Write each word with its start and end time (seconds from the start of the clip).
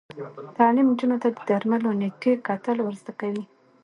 تعلیم 0.57 0.87
نجونو 0.91 1.17
ته 1.23 1.27
د 1.37 1.39
درملو 1.49 1.89
د 1.93 1.97
نیټې 2.01 2.31
کتل 2.47 2.77
ور 2.81 2.93
زده 3.01 3.13
کوي. 3.19 3.43